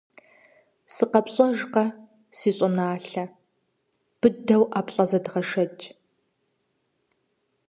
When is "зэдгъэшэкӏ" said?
5.09-5.85